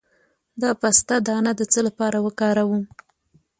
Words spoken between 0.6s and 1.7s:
د پسته دانه د